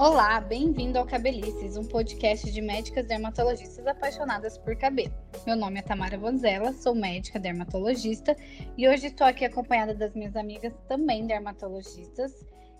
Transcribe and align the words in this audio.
Olá, 0.00 0.40
bem-vindo 0.40 0.98
ao 0.98 1.04
Cabelices, 1.04 1.76
um 1.76 1.84
podcast 1.84 2.50
de 2.50 2.62
médicas 2.62 3.06
dermatologistas 3.06 3.86
apaixonadas 3.86 4.56
por 4.56 4.74
cabelo. 4.74 5.12
Meu 5.46 5.54
nome 5.54 5.78
é 5.78 5.82
Tamara 5.82 6.16
Vanzella, 6.16 6.72
sou 6.72 6.94
médica 6.94 7.38
dermatologista 7.38 8.34
e 8.78 8.88
hoje 8.88 9.08
estou 9.08 9.26
aqui 9.26 9.44
acompanhada 9.44 9.94
das 9.94 10.14
minhas 10.14 10.34
amigas 10.36 10.72
também 10.88 11.26
dermatologistas, 11.26 12.32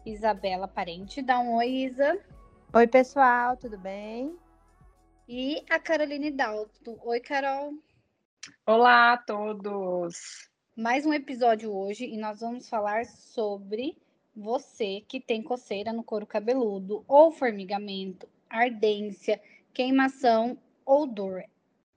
Isabela 0.07 0.67
Parente. 0.67 1.21
Dá 1.21 1.39
um 1.41 1.57
oi, 1.57 1.69
Isa. 1.69 2.19
Oi, 2.73 2.87
pessoal, 2.87 3.55
tudo 3.55 3.77
bem? 3.77 4.35
E 5.29 5.63
a 5.69 5.79
Caroline 5.79 6.31
Dalto. 6.31 6.99
Oi, 7.05 7.21
Carol. 7.21 7.75
Olá 8.65 9.13
a 9.13 9.19
todos. 9.19 10.49
Mais 10.75 11.05
um 11.05 11.13
episódio 11.13 11.71
hoje 11.71 12.07
e 12.07 12.17
nós 12.17 12.41
vamos 12.41 12.67
falar 12.67 13.05
sobre 13.05 13.95
você 14.35 15.03
que 15.07 15.21
tem 15.21 15.43
coceira 15.43 15.93
no 15.93 16.03
couro 16.03 16.27
cabeludo, 16.27 17.05
ou 17.07 17.31
formigamento, 17.31 18.29
ardência, 18.49 19.41
queimação 19.73 20.59
ou 20.85 21.07
dor. 21.07 21.45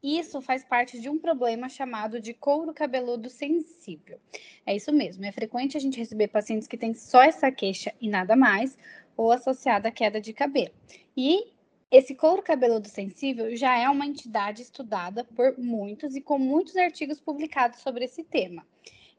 Isso 0.02 0.42
faz 0.42 0.66
parte 0.66 1.00
de 1.00 1.08
um 1.10 1.18
problema 1.18 1.70
chamado 1.70 2.20
de 2.20 2.34
couro 2.34 2.74
cabeludo 2.74 3.30
sensível. 3.30 4.20
É 4.66 4.76
isso 4.76 4.92
mesmo, 4.92 5.26
é 5.26 5.32
frequente 5.32 5.78
a 5.78 5.80
gente 5.80 5.98
receber 5.98 6.28
pacientes 6.28 6.68
que 6.68 6.78
têm 6.78 6.94
só 6.94 7.24
essa 7.24 7.50
queixa 7.52 7.94
e 8.02 8.10
nada 8.10 8.36
mais, 8.36 8.78
ou 9.16 9.32
associada 9.32 9.88
à 9.88 9.92
queda 9.92 10.20
de 10.20 10.34
cabelo. 10.34 10.74
E 11.16 11.54
esse 11.90 12.16
couro 12.16 12.42
cabeludo 12.42 12.90
sensível 12.90 13.56
já 13.56 13.78
é 13.78 13.88
uma 13.88 14.06
entidade 14.06 14.62
estudada 14.62 15.24
por 15.24 15.58
muitos 15.58 16.16
e 16.16 16.22
com 16.22 16.38
muitos 16.38 16.76
artigos 16.76 17.22
publicados 17.22 17.80
sobre 17.80 18.06
esse 18.06 18.24
tema. 18.24 18.66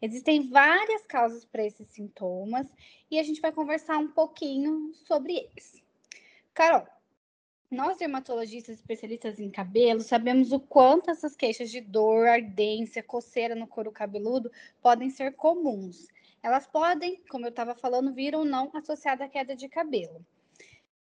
Existem 0.04 0.50
várias 0.50 1.06
causas 1.06 1.46
para 1.46 1.64
esses 1.64 1.88
sintomas 1.88 2.70
e 3.10 3.18
a 3.18 3.22
gente 3.22 3.40
vai 3.40 3.50
conversar 3.50 3.96
um 3.96 4.08
pouquinho 4.08 4.92
sobre 4.92 5.32
eles. 5.32 5.82
Carol, 6.52 6.86
nós 7.70 7.96
dermatologistas 7.96 8.76
especialistas 8.76 9.40
em 9.40 9.50
cabelo 9.50 10.02
sabemos 10.02 10.52
o 10.52 10.60
quanto 10.60 11.10
essas 11.10 11.34
queixas 11.34 11.70
de 11.70 11.80
dor, 11.80 12.28
ardência, 12.28 13.02
coceira 13.02 13.54
no 13.54 13.66
couro 13.66 13.90
cabeludo 13.90 14.52
podem 14.82 15.08
ser 15.08 15.32
comuns. 15.36 16.06
Elas 16.42 16.66
podem, 16.66 17.22
como 17.30 17.46
eu 17.46 17.50
estava 17.50 17.74
falando, 17.74 18.12
vir 18.12 18.34
ou 18.34 18.44
não 18.44 18.70
associada 18.74 19.24
à 19.24 19.28
queda 19.28 19.56
de 19.56 19.70
cabelo. 19.70 20.22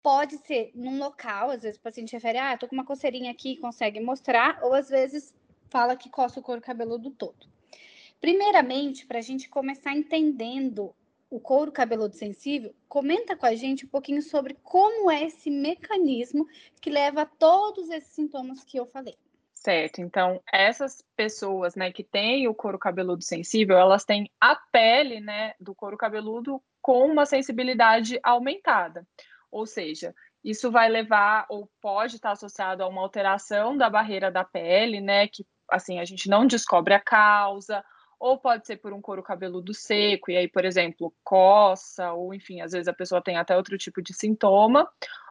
Pode 0.03 0.39
ser 0.39 0.73
num 0.75 0.99
local, 0.99 1.51
às 1.51 1.63
vezes 1.63 1.79
o 1.79 1.83
paciente 1.83 2.15
refere, 2.15 2.39
ah, 2.39 2.59
tô 2.59 2.67
com 2.67 2.75
uma 2.75 2.85
coceirinha 2.85 3.31
aqui, 3.31 3.59
consegue 3.59 4.01
mostrar, 4.01 4.59
ou 4.65 4.75
às 4.75 4.89
vezes 4.89 5.33
fala 5.71 5.97
que 5.97 6.11
coça 6.11 6.41
o 6.41 6.43
couro 6.43 6.61
cabeludo 6.61 7.13
todo. 7.13 7.47
Primeiramente, 8.21 9.07
para 9.07 9.19
a 9.19 9.23
gente 9.23 9.49
começar 9.49 9.93
entendendo 9.93 10.95
o 11.31 11.39
couro 11.39 11.71
cabeludo 11.71 12.17
sensível, 12.17 12.75
comenta 12.89 13.37
com 13.37 13.47
a 13.47 13.55
gente 13.55 13.85
um 13.85 13.89
pouquinho 13.89 14.23
sobre 14.23 14.55
como 14.63 15.11
é 15.11 15.25
esse 15.25 15.51
mecanismo 15.51 16.47
que 16.81 16.91
leva 16.91 17.23
a 17.23 17.27
todos 17.27 17.91
esses 17.91 18.13
sintomas 18.13 18.65
que 18.65 18.79
eu 18.79 18.87
falei. 18.87 19.17
Certo, 19.53 20.01
então 20.01 20.41
essas 20.53 21.05
pessoas, 21.17 21.75
né, 21.75 21.93
que 21.93 22.05
têm 22.05 22.47
o 22.49 22.55
couro 22.55 22.79
cabeludo 22.79 23.23
sensível, 23.23 23.77
elas 23.77 24.05
têm 24.05 24.31
a 24.41 24.55
pele, 24.55 25.21
né, 25.21 25.55
do 25.61 25.75
couro 25.75 25.97
cabeludo 25.97 26.63
com 26.81 27.05
uma 27.07 27.27
sensibilidade 27.27 28.19
aumentada. 28.23 29.07
Ou 29.51 29.67
seja, 29.67 30.15
isso 30.45 30.71
vai 30.71 30.89
levar 30.89 31.45
ou 31.49 31.69
pode 31.81 32.17
estar 32.17 32.31
associado 32.31 32.83
a 32.83 32.89
uma 32.89 33.03
alteração 33.03 33.77
da 33.77 33.91
barreira 33.91 34.31
da 34.31 34.45
pele, 34.45 35.01
né, 35.01 35.27
que 35.27 35.45
assim 35.69 35.99
a 35.99 36.05
gente 36.05 36.29
não 36.29 36.47
descobre 36.47 36.95
a 36.95 37.01
causa, 37.01 37.85
ou 38.19 38.39
pode 38.39 38.67
ser 38.67 38.77
por 38.77 38.93
um 38.93 39.01
couro 39.01 39.23
cabeludo 39.23 39.73
seco, 39.73 40.31
e 40.31 40.37
aí, 40.37 40.49
por 40.49 40.65
exemplo, 40.65 41.15
coça, 41.23 42.13
ou 42.13 42.35
enfim, 42.35 42.61
às 42.61 42.73
vezes 42.73 42.89
a 42.89 42.93
pessoa 42.93 43.23
tem 43.23 43.37
até 43.37 43.57
outro 43.57 43.79
tipo 43.79 44.03
de 44.03 44.13
sintoma, 44.13 44.89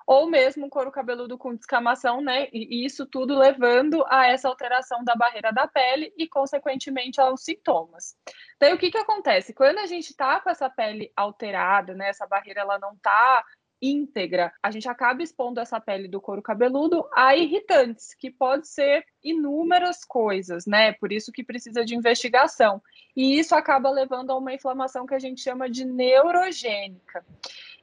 ou 0.07 0.25
mesmo 0.29 0.65
um 0.65 0.69
couro 0.69 0.89
cabeludo 0.89 1.37
com 1.37 1.53
descamação, 1.53 2.21
né? 2.21 2.47
E 2.53 2.85
isso 2.85 3.05
tudo 3.05 3.37
levando 3.37 4.05
a 4.07 4.25
essa 4.25 4.47
alteração 4.47 5.03
da 5.03 5.13
barreira 5.13 5.51
da 5.51 5.67
pele 5.67 6.13
e, 6.17 6.29
consequentemente, 6.29 7.19
aos 7.19 7.43
sintomas. 7.43 8.15
Daí, 8.57 8.73
o 8.73 8.77
que, 8.77 8.89
que 8.89 8.97
acontece? 8.97 9.53
Quando 9.53 9.79
a 9.79 9.85
gente 9.85 10.15
tá 10.15 10.39
com 10.39 10.49
essa 10.49 10.69
pele 10.69 11.11
alterada, 11.13 11.93
né? 11.93 12.07
Essa 12.07 12.25
barreira 12.25 12.61
ela 12.61 12.79
não 12.79 12.95
tá 12.95 13.43
íntegra, 13.81 14.51
a 14.61 14.71
gente 14.71 14.87
acaba 14.89 15.21
expondo 15.21 15.59
essa 15.59 15.79
pele 15.79 16.07
do 16.07 16.21
couro 16.21 16.41
cabeludo 16.41 17.07
a 17.13 17.35
irritantes, 17.35 18.13
que 18.13 18.31
pode 18.31 18.67
ser 18.67 19.05
inúmeras 19.23 20.03
coisas, 20.03 20.65
né? 20.65 20.93
Por 20.93 21.11
isso 21.11 21.31
que 21.31 21.43
precisa 21.43 21.85
de 21.85 21.95
investigação. 21.95 22.81
E 23.15 23.37
isso 23.39 23.55
acaba 23.55 23.89
levando 23.89 24.31
a 24.31 24.37
uma 24.37 24.53
inflamação 24.53 25.05
que 25.05 25.15
a 25.15 25.19
gente 25.19 25.41
chama 25.41 25.69
de 25.69 25.85
neurogênica. 25.85 27.25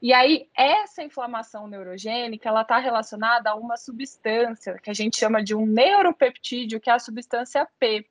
E 0.03 0.13
aí, 0.13 0.49
essa 0.57 1.03
inflamação 1.03 1.67
neurogênica, 1.67 2.49
ela 2.49 2.63
está 2.63 2.79
relacionada 2.79 3.51
a 3.51 3.55
uma 3.55 3.77
substância 3.77 4.79
que 4.83 4.91
a 4.91 4.95
gente 4.95 5.17
chama 5.17 5.43
de 5.43 5.55
um 5.55 5.65
neuropeptídeo, 5.65 6.81
que 6.81 6.91
é 6.91 6.93
a 6.93 6.99
substância 6.99 7.67
P. 7.79 8.07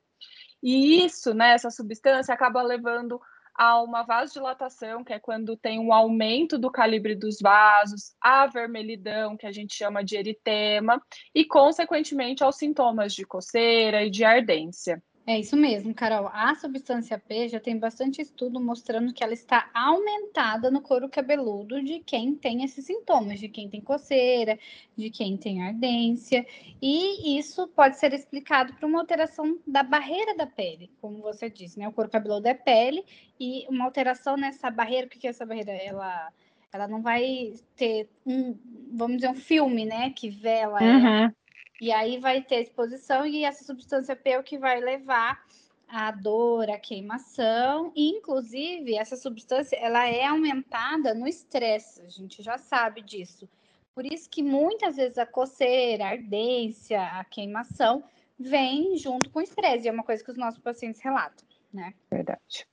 E 0.61 1.05
isso, 1.05 1.33
né, 1.33 1.53
essa 1.53 1.69
substância 1.69 2.33
acaba 2.33 2.61
levando 2.61 3.21
a 3.55 3.81
uma 3.81 4.03
vasodilatação, 4.03 5.03
que 5.03 5.13
é 5.13 5.19
quando 5.19 5.55
tem 5.55 5.79
um 5.79 5.93
aumento 5.93 6.57
do 6.57 6.71
calibre 6.71 7.15
dos 7.15 7.39
vasos, 7.39 8.15
a 8.21 8.47
vermelhidão, 8.47 9.37
que 9.37 9.45
a 9.45 9.51
gente 9.51 9.75
chama 9.75 10.03
de 10.03 10.15
eritema, 10.17 11.01
e, 11.33 11.45
consequentemente, 11.45 12.43
aos 12.43 12.57
sintomas 12.57 13.13
de 13.13 13.25
coceira 13.25 14.03
e 14.03 14.09
de 14.09 14.23
ardência. 14.23 15.01
É 15.25 15.39
isso 15.39 15.55
mesmo, 15.55 15.93
Carol. 15.93 16.27
A 16.33 16.53
substância 16.55 17.17
P 17.17 17.47
já 17.47 17.57
tem 17.57 17.79
bastante 17.79 18.21
estudo 18.21 18.59
mostrando 18.59 19.13
que 19.13 19.23
ela 19.23 19.31
está 19.33 19.69
aumentada 19.73 20.69
no 20.69 20.81
couro 20.81 21.07
cabeludo 21.07 21.81
de 21.81 22.01
quem 22.01 22.35
tem 22.35 22.63
esses 22.65 22.85
sintomas, 22.85 23.39
de 23.39 23.47
quem 23.47 23.69
tem 23.69 23.79
coceira, 23.79 24.59
de 24.97 25.09
quem 25.09 25.37
tem 25.37 25.63
ardência. 25.63 26.45
E 26.81 27.37
isso 27.37 27.69
pode 27.69 27.97
ser 27.97 28.13
explicado 28.13 28.73
por 28.73 28.85
uma 28.85 28.99
alteração 28.99 29.57
da 29.65 29.81
barreira 29.81 30.35
da 30.35 30.45
pele, 30.45 30.91
como 30.99 31.21
você 31.21 31.49
disse, 31.49 31.79
né? 31.79 31.87
O 31.87 31.93
couro 31.93 32.09
cabeludo 32.09 32.45
é 32.49 32.53
pele 32.53 33.05
e 33.39 33.65
uma 33.69 33.85
alteração 33.85 34.35
nessa 34.35 34.69
barreira, 34.69 35.07
o 35.07 35.09
que 35.09 35.25
é 35.25 35.29
essa 35.29 35.45
barreira? 35.45 35.71
Ela 35.71 36.33
ela 36.73 36.87
não 36.87 37.03
vai 37.03 37.53
ter 37.75 38.09
um, 38.25 38.57
vamos 38.91 39.17
dizer, 39.17 39.29
um 39.29 39.35
filme, 39.35 39.85
né, 39.85 40.09
que 40.09 40.27
vela 40.27 40.81
uhum. 40.81 41.07
ela 41.07 41.35
e 41.83 41.91
aí 41.91 42.17
vai 42.17 42.41
ter 42.41 42.61
exposição 42.61 43.25
e 43.25 43.43
essa 43.43 43.65
substância 43.65 44.15
P 44.15 44.29
é 44.29 44.39
o 44.39 44.43
que 44.43 44.57
vai 44.57 44.79
levar 44.79 45.45
a 45.85 46.11
dor, 46.11 46.69
a 46.69 46.79
queimação, 46.79 47.91
e 47.93 48.07
inclusive 48.07 48.95
essa 48.95 49.17
substância 49.17 49.75
ela 49.75 50.07
é 50.07 50.25
aumentada 50.25 51.13
no 51.13 51.27
estresse, 51.27 52.01
a 52.01 52.07
gente 52.07 52.41
já 52.41 52.57
sabe 52.57 53.01
disso. 53.01 53.49
Por 53.93 54.05
isso 54.05 54.29
que 54.29 54.41
muitas 54.41 54.95
vezes 54.95 55.17
a 55.17 55.25
coceira, 55.25 56.05
a 56.05 56.11
ardência, 56.11 57.01
a 57.01 57.25
queimação 57.25 58.01
vem 58.39 58.95
junto 58.95 59.29
com 59.29 59.39
o 59.39 59.43
estresse, 59.43 59.85
e 59.85 59.89
é 59.89 59.91
uma 59.91 60.05
coisa 60.05 60.23
que 60.23 60.31
os 60.31 60.37
nossos 60.37 60.61
pacientes 60.61 61.01
relatam, 61.01 61.45
né? 61.73 61.93
Verdade. 62.09 62.65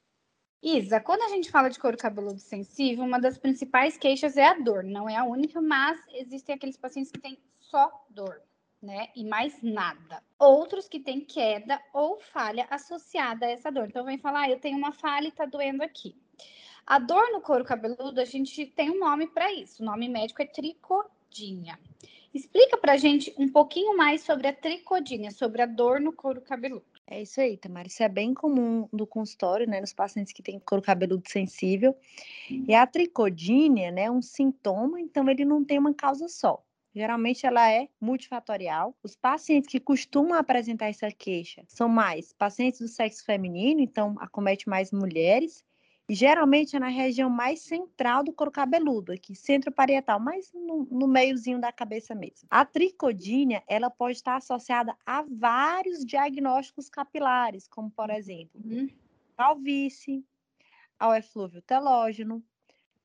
Isa, 0.62 1.00
quando 1.00 1.22
a 1.22 1.28
gente 1.30 1.50
fala 1.50 1.68
de 1.68 1.80
couro 1.80 1.96
cabeludo 1.96 2.38
sensível, 2.38 3.04
uma 3.04 3.18
das 3.18 3.36
principais 3.36 3.98
queixas 3.98 4.36
é 4.36 4.46
a 4.46 4.54
dor. 4.54 4.84
Não 4.84 5.08
é 5.08 5.16
a 5.16 5.24
única, 5.24 5.60
mas 5.60 6.00
existem 6.12 6.54
aqueles 6.54 6.76
pacientes 6.76 7.10
que 7.10 7.18
têm 7.18 7.36
só 7.58 7.90
dor 8.08 8.40
né? 8.82 9.08
E 9.14 9.24
mais 9.24 9.62
nada. 9.62 10.22
Outros 10.38 10.88
que 10.88 11.00
têm 11.00 11.20
queda 11.20 11.80
ou 11.92 12.18
falha 12.20 12.66
associada 12.70 13.46
a 13.46 13.50
essa 13.50 13.70
dor. 13.70 13.88
Então, 13.88 14.04
vem 14.04 14.18
falar, 14.18 14.42
ah, 14.42 14.50
eu 14.50 14.60
tenho 14.60 14.78
uma 14.78 14.92
falha 14.92 15.28
e 15.28 15.32
tá 15.32 15.44
doendo 15.44 15.82
aqui. 15.82 16.16
A 16.86 16.98
dor 16.98 17.30
no 17.32 17.40
couro 17.40 17.64
cabeludo, 17.64 18.20
a 18.20 18.24
gente 18.24 18.66
tem 18.66 18.90
um 18.90 18.98
nome 18.98 19.26
para 19.26 19.52
isso. 19.52 19.82
O 19.82 19.86
nome 19.86 20.08
médico 20.08 20.42
é 20.42 20.46
tricodinha. 20.46 21.78
Explica 22.32 22.76
pra 22.78 22.96
gente 22.96 23.34
um 23.36 23.48
pouquinho 23.48 23.96
mais 23.96 24.22
sobre 24.22 24.48
a 24.48 24.52
tricodinha, 24.52 25.30
sobre 25.30 25.62
a 25.62 25.66
dor 25.66 26.00
no 26.00 26.12
couro 26.12 26.40
cabeludo. 26.40 26.84
É 27.06 27.20
isso 27.22 27.40
aí, 27.40 27.56
Tamara. 27.56 27.88
Isso 27.88 28.02
é 28.04 28.08
bem 28.08 28.32
comum 28.32 28.88
no 28.92 29.04
consultório, 29.04 29.68
né, 29.68 29.80
nos 29.80 29.92
pacientes 29.92 30.32
que 30.32 30.42
têm 30.42 30.60
couro 30.60 30.80
cabeludo 30.80 31.28
sensível. 31.28 31.96
E 32.48 32.72
a 32.72 32.86
tricodínia, 32.86 33.90
né, 33.90 34.04
é 34.04 34.10
um 34.10 34.22
sintoma, 34.22 35.00
então 35.00 35.28
ele 35.28 35.44
não 35.44 35.64
tem 35.64 35.76
uma 35.76 35.92
causa 35.92 36.28
só. 36.28 36.62
Geralmente 36.94 37.46
ela 37.46 37.70
é 37.70 37.88
multifatorial. 38.00 38.96
Os 39.02 39.14
pacientes 39.14 39.70
que 39.70 39.78
costumam 39.78 40.34
apresentar 40.34 40.86
essa 40.86 41.10
queixa 41.10 41.64
são 41.68 41.88
mais 41.88 42.32
pacientes 42.32 42.80
do 42.80 42.88
sexo 42.88 43.24
feminino, 43.24 43.80
então 43.80 44.16
acomete 44.18 44.68
mais 44.68 44.90
mulheres, 44.90 45.64
e 46.08 46.14
geralmente 46.14 46.74
é 46.74 46.80
na 46.80 46.88
região 46.88 47.30
mais 47.30 47.60
central 47.60 48.24
do 48.24 48.32
couro 48.32 48.50
cabeludo, 48.50 49.12
aqui 49.12 49.32
centro-parietal, 49.32 50.18
mais 50.18 50.52
no, 50.52 50.84
no, 50.90 51.06
meiozinho 51.06 51.60
da 51.60 51.70
cabeça 51.70 52.16
mesmo. 52.16 52.48
A 52.50 52.64
tricodínia, 52.64 53.62
ela 53.68 53.88
pode 53.88 54.16
estar 54.16 54.34
associada 54.34 54.96
a 55.06 55.22
vários 55.30 56.04
diagnósticos 56.04 56.88
capilares, 56.88 57.68
como 57.68 57.88
por 57.92 58.10
exemplo, 58.10 58.60
uhum. 58.64 58.88
calvície, 59.36 60.24
ao 60.98 61.14
eflúvio 61.14 61.62
telógeno. 61.62 62.42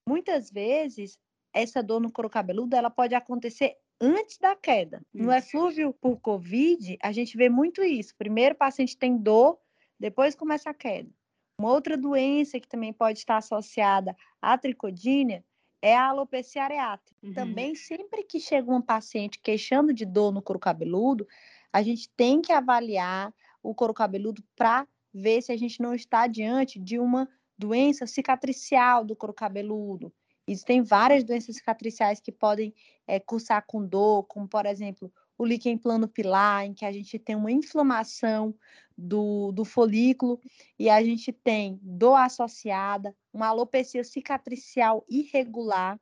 Muitas 0.08 0.50
vezes 0.50 1.20
essa 1.56 1.82
dor 1.82 2.02
no 2.02 2.12
couro 2.12 2.30
cabeludo 2.30 2.76
ela 2.76 2.90
pode 2.90 3.16
acontecer 3.16 3.78
antes 4.00 4.38
da 4.38 4.56
queda. 4.56 5.02
No 5.14 5.32
eflúvio 5.32 5.94
por 5.94 6.20
Covid, 6.20 6.98
a 7.02 7.14
gente 7.14 7.38
vê 7.38 7.48
muito 7.48 7.82
isso. 7.82 8.14
Primeiro 8.18 8.54
o 8.54 8.58
paciente 8.58 8.98
tem 8.98 9.18
dor, 9.18 9.58
depois 9.98 10.36
começa 10.36 10.70
a 10.70 10.74
queda. 10.74 11.10
Uma 11.58 11.72
outra 11.72 11.98
doença 11.98 12.60
que 12.60 12.68
também 12.68 12.92
pode 12.92 13.20
estar 13.20 13.38
associada 13.38 14.14
à 14.42 14.58
tricodínia 14.58 15.44
é 15.82 15.96
a 15.96 16.10
alopecia 16.10 16.64
areata. 16.64 17.10
Uhum. 17.24 17.34
Também, 17.34 17.74
sempre 17.74 18.24
que 18.24 18.40
chega 18.40 18.70
um 18.70 18.82
paciente 18.82 19.40
queixando 19.40 19.94
de 19.94 20.06
dor 20.06 20.34
no 20.34 20.42
couro 20.42 20.60
cabeludo, 20.60 21.26
a 21.72 21.82
gente 21.82 22.10
tem 22.18 22.42
que 22.42 22.52
avaliar 22.52 23.34
o 23.64 23.74
couro 23.74 23.94
cabeludo 23.94 24.44
para 24.56 24.86
ver 25.14 25.42
se 25.42 25.54
a 25.54 25.58
gente 25.58 25.82
não 25.82 25.94
está 25.94 26.28
diante 26.28 26.78
de 26.78 27.00
uma 27.00 27.30
doença 27.58 28.06
cicatricial 28.06 29.06
do 29.06 29.16
couro 29.16 29.34
cabeludo. 29.34 30.12
Existem 30.48 30.84
várias 30.84 31.24
doenças 31.24 31.56
cicatriciais 31.56 32.20
que 32.20 32.32
podem 32.32 32.74
é, 33.08 33.20
cursar 33.20 33.64
com 33.66 33.86
dor, 33.86 34.24
como, 34.24 34.48
por 34.48 34.66
exemplo, 34.66 35.12
o 35.38 35.46
líquen 35.46 35.78
plano 35.78 36.08
pilar, 36.08 36.66
em 36.66 36.74
que 36.74 36.86
a 36.86 36.92
gente 36.92 37.18
tem 37.20 37.36
uma 37.36 37.52
inflamação 37.52 38.54
do, 38.98 39.52
do 39.52 39.66
folículo 39.66 40.40
e 40.80 40.90
a 40.90 41.04
gente 41.04 41.32
tem 41.32 41.80
dor 41.82 42.16
associada, 42.16 43.16
uma 43.34 43.48
alopecia 43.48 44.04
cicatricial 44.04 45.06
irregular 45.10 46.00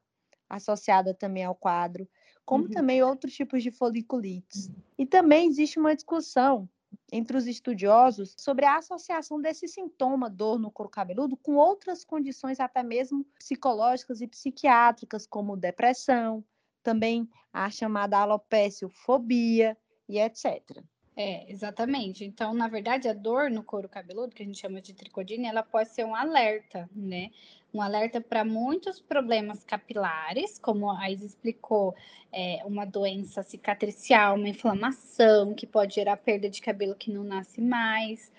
associada 0.50 1.14
também 1.14 1.44
ao 1.44 1.56
quadro, 1.56 2.08
como 2.46 2.66
uhum. 2.66 2.70
também 2.70 3.02
outros 3.02 3.34
tipos 3.34 3.64
de 3.64 3.72
foliculites. 3.72 4.70
E 4.98 5.06
também 5.06 5.48
existe 5.48 5.80
uma 5.80 5.96
discussão 5.96 6.70
entre 7.12 7.38
os 7.38 7.48
estudiosos 7.48 8.36
sobre 8.38 8.66
a 8.66 8.78
associação 8.78 9.40
desse 9.40 9.68
sintoma, 9.68 10.30
dor 10.30 10.60
no 10.60 10.72
couro 10.72 10.90
cabeludo, 10.90 11.38
com 11.38 11.56
outras 11.56 12.04
condições 12.04 12.60
até 12.60 12.82
mesmo 12.82 13.26
psicológicas 13.38 14.22
e 14.22 14.28
psiquiátricas, 14.28 15.28
como 15.28 15.58
depressão, 15.58 16.44
também 16.82 17.30
a 17.52 17.70
chamada 17.70 18.18
alopeciofobia 18.18 19.78
e 20.08 20.20
etc. 20.20 20.84
É, 21.16 21.50
exatamente. 21.52 22.26
Então, 22.26 22.54
na 22.56 22.68
verdade, 22.68 23.08
a 23.08 23.14
dor 23.14 23.50
no 23.50 23.64
couro 23.64 23.88
cabeludo, 23.88 24.34
que 24.34 24.42
a 24.42 24.46
gente 24.46 24.60
chama 24.60 24.82
de 24.82 24.94
tricodine, 24.94 25.46
ela 25.46 25.62
pode 25.62 25.90
ser 25.90 26.04
um 26.06 26.16
alerta, 26.16 26.90
né? 26.96 27.30
Um 27.72 27.82
alerta 27.82 28.20
para 28.20 28.44
muitos 28.44 29.00
problemas 29.00 29.64
capilares, 29.64 30.58
como 30.58 30.90
a 30.92 31.10
Isa 31.12 31.26
explicou, 31.26 31.96
é, 32.32 32.62
uma 32.66 32.86
doença 32.86 33.44
cicatricial, 33.44 34.36
uma 34.36 34.50
inflamação 34.50 35.54
que 35.54 35.68
pode 35.68 35.96
gerar 35.96 36.18
perda 36.18 36.50
de 36.50 36.62
cabelo 36.62 36.96
que 36.96 37.12
não 37.12 37.24
nasce 37.24 37.62
mais, 37.62 38.32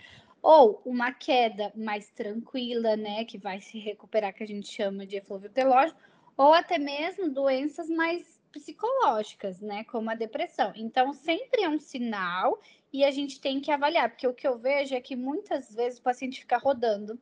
ou 0.42 0.80
uma 0.84 1.12
queda 1.12 1.72
mais 1.76 2.10
tranquila, 2.10 2.96
né? 2.96 3.24
Que 3.24 3.38
vai 3.38 3.60
se 3.60 3.78
recuperar, 3.78 4.34
que 4.34 4.42
a 4.42 4.46
gente 4.46 4.68
chama 4.68 5.06
de 5.06 5.16
eflúvio 5.16 5.48
telógeno, 5.50 5.96
ou 6.36 6.52
até 6.52 6.76
mesmo 6.76 7.30
doenças 7.30 7.88
mais 7.88 8.42
psicológicas, 8.54 9.60
né, 9.60 9.82
como 9.84 10.08
a 10.08 10.14
depressão. 10.14 10.72
Então, 10.76 11.12
sempre 11.12 11.64
é 11.64 11.68
um 11.68 11.80
sinal 11.80 12.60
e 12.92 13.04
a 13.04 13.10
gente 13.10 13.40
tem 13.40 13.60
que 13.60 13.72
avaliar, 13.72 14.08
porque 14.08 14.28
o 14.28 14.32
que 14.32 14.46
eu 14.46 14.56
vejo 14.56 14.94
é 14.94 15.00
que 15.00 15.16
muitas 15.16 15.74
vezes 15.74 15.98
o 15.98 16.02
paciente 16.02 16.38
fica 16.38 16.56
rodando 16.56 17.18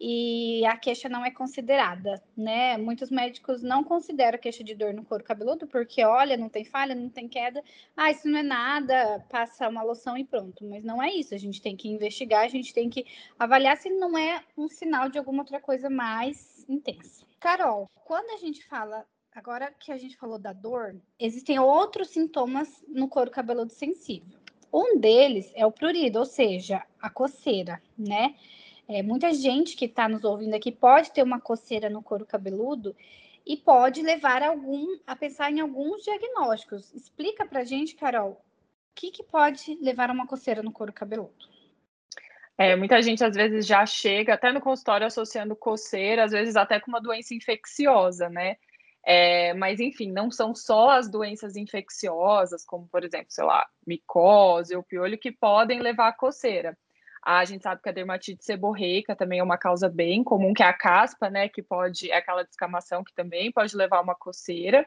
e 0.00 0.66
a 0.66 0.76
queixa 0.76 1.08
não 1.08 1.24
é 1.24 1.30
considerada, 1.30 2.20
né? 2.36 2.76
Muitos 2.76 3.08
médicos 3.08 3.62
não 3.62 3.84
consideram 3.84 4.36
queixa 4.36 4.64
de 4.64 4.74
dor 4.74 4.92
no 4.92 5.04
couro 5.04 5.22
cabeludo 5.22 5.64
porque, 5.68 6.04
olha, 6.04 6.36
não 6.36 6.48
tem 6.48 6.64
falha, 6.64 6.92
não 6.92 7.08
tem 7.08 7.28
queda, 7.28 7.62
ah, 7.96 8.10
isso 8.10 8.28
não 8.28 8.40
é 8.40 8.42
nada, 8.42 9.24
passa 9.30 9.68
uma 9.68 9.84
loção 9.84 10.18
e 10.18 10.24
pronto. 10.24 10.64
Mas 10.64 10.82
não 10.82 11.00
é 11.00 11.14
isso, 11.14 11.36
a 11.36 11.38
gente 11.38 11.62
tem 11.62 11.76
que 11.76 11.88
investigar, 11.88 12.44
a 12.44 12.48
gente 12.48 12.74
tem 12.74 12.90
que 12.90 13.06
avaliar 13.38 13.76
se 13.76 13.88
não 13.90 14.18
é 14.18 14.42
um 14.58 14.68
sinal 14.68 15.08
de 15.08 15.18
alguma 15.18 15.42
outra 15.42 15.60
coisa 15.60 15.88
mais 15.88 16.66
intensa. 16.68 17.24
Carol, 17.38 17.88
quando 18.04 18.30
a 18.30 18.38
gente 18.38 18.64
fala 18.66 19.06
Agora 19.34 19.72
que 19.72 19.90
a 19.90 19.96
gente 19.96 20.16
falou 20.16 20.38
da 20.38 20.52
dor, 20.52 20.94
existem 21.18 21.58
outros 21.58 22.10
sintomas 22.10 22.84
no 22.86 23.08
couro 23.08 23.30
cabeludo 23.30 23.72
sensível. 23.72 24.38
Um 24.70 24.98
deles 24.98 25.50
é 25.54 25.64
o 25.64 25.72
prurido, 25.72 26.18
ou 26.18 26.26
seja, 26.26 26.82
a 27.00 27.08
coceira, 27.08 27.82
né? 27.96 28.34
É, 28.86 29.02
muita 29.02 29.32
gente 29.32 29.74
que 29.74 29.86
está 29.86 30.06
nos 30.06 30.22
ouvindo 30.22 30.54
aqui 30.54 30.70
pode 30.70 31.12
ter 31.12 31.22
uma 31.22 31.40
coceira 31.40 31.88
no 31.88 32.02
couro 32.02 32.26
cabeludo 32.26 32.94
e 33.46 33.56
pode 33.56 34.02
levar 34.02 34.42
algum 34.42 34.98
a 35.06 35.16
pensar 35.16 35.50
em 35.50 35.60
alguns 35.60 36.02
diagnósticos. 36.02 36.92
Explica 36.92 37.46
pra 37.46 37.64
gente, 37.64 37.94
Carol, 37.94 38.32
o 38.32 38.94
que, 38.94 39.10
que 39.10 39.22
pode 39.22 39.78
levar 39.80 40.10
a 40.10 40.12
uma 40.12 40.26
coceira 40.26 40.62
no 40.62 40.72
couro 40.72 40.92
cabeludo? 40.92 41.50
É, 42.58 42.76
muita 42.76 43.00
gente 43.00 43.24
às 43.24 43.34
vezes 43.34 43.66
já 43.66 43.84
chega 43.86 44.34
até 44.34 44.52
no 44.52 44.60
consultório 44.60 45.06
associando 45.06 45.56
coceira, 45.56 46.24
às 46.24 46.32
vezes 46.32 46.54
até 46.54 46.78
com 46.78 46.90
uma 46.90 47.00
doença 47.00 47.34
infecciosa, 47.34 48.28
né? 48.28 48.56
É, 49.04 49.52
mas, 49.54 49.80
enfim, 49.80 50.12
não 50.12 50.30
são 50.30 50.54
só 50.54 50.90
as 50.90 51.10
doenças 51.10 51.56
infecciosas, 51.56 52.64
como, 52.64 52.86
por 52.88 53.04
exemplo, 53.04 53.26
sei 53.30 53.44
lá, 53.44 53.66
micose 53.86 54.76
ou 54.76 54.82
piolho, 54.82 55.18
que 55.18 55.32
podem 55.32 55.80
levar 55.80 56.08
à 56.08 56.12
coceira. 56.12 56.76
A 57.24 57.44
gente 57.44 57.62
sabe 57.62 57.80
que 57.80 57.88
a 57.88 57.92
dermatite 57.92 58.44
seborreica 58.44 59.14
também 59.14 59.38
é 59.38 59.42
uma 59.44 59.56
causa 59.56 59.88
bem 59.88 60.24
comum, 60.24 60.52
que 60.52 60.62
é 60.62 60.66
a 60.66 60.72
caspa, 60.72 61.30
né? 61.30 61.48
Que 61.48 61.62
pode, 61.62 62.10
é 62.10 62.16
aquela 62.16 62.42
descamação 62.42 63.04
que 63.04 63.14
também 63.14 63.52
pode 63.52 63.76
levar 63.76 63.98
a 63.98 64.02
uma 64.02 64.14
coceira. 64.14 64.84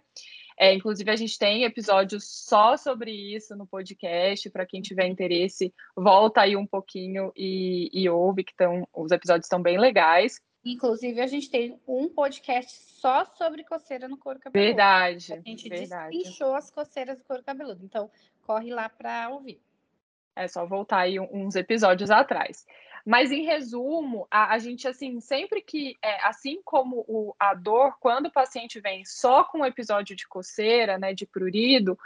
É, 0.58 0.74
inclusive, 0.74 1.10
a 1.10 1.16
gente 1.16 1.38
tem 1.38 1.64
episódios 1.64 2.26
só 2.28 2.76
sobre 2.76 3.12
isso 3.12 3.56
no 3.56 3.66
podcast. 3.66 4.50
Para 4.50 4.66
quem 4.66 4.82
tiver 4.82 5.08
interesse, 5.08 5.74
volta 5.96 6.42
aí 6.42 6.58
um 6.58 6.68
pouquinho 6.68 7.32
e, 7.38 7.90
e 7.94 8.10
ouve, 8.10 8.44
que 8.44 8.56
tão, 8.56 8.86
os 8.94 9.12
episódios 9.12 9.46
estão 9.46 9.62
bem 9.62 9.78
legais. 9.78 10.42
Inclusive, 10.66 11.22
a 11.22 11.28
gente 11.28 11.48
tem 11.48 11.80
um 11.88 12.10
podcast 12.10 12.76
só 13.00 13.24
sobre 13.24 13.64
coceira 13.64 14.08
no 14.08 14.18
couro 14.18 14.40
cabeludo. 14.40 14.68
Verdade. 14.68 15.34
A 15.34 15.40
gente 15.40 15.70
verdade. 15.70 16.18
destrinchou 16.18 16.56
as 16.56 16.72
coceiras 16.72 17.20
do 17.20 17.24
couro 17.24 17.44
cabeludo. 17.44 17.86
Então, 17.86 18.10
corre 18.42 18.74
lá 18.74 18.90
para 18.90 19.30
ouvir. 19.30 19.62
É 20.36 20.48
só 20.48 20.66
voltar 20.66 21.02
aí 21.02 21.20
uns 21.20 21.56
episódios 21.56 22.10
atrás. 22.10 22.66
Mas, 23.06 23.32
em 23.32 23.44
resumo, 23.44 24.28
a, 24.32 24.56
a 24.56 24.58
gente, 24.58 24.88
assim, 24.88 25.20
sempre 25.20 25.62
que, 25.62 25.96
é, 26.02 26.26
assim 26.26 26.60
como 26.66 27.06
o, 27.08 27.36
a 27.40 27.54
dor, 27.54 27.96
quando 28.00 28.26
o 28.26 28.32
paciente 28.32 28.80
vem 28.80 29.06
só 29.06 29.44
com 29.44 29.60
um 29.60 29.66
episódio 29.66 30.16
de 30.16 30.28
coceira, 30.28 30.98
né, 30.98 31.14
de 31.14 31.28
prurido, 31.28 31.98